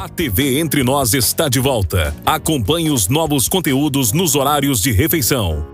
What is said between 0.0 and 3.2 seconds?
A TV Entre Nós está de volta. Acompanhe os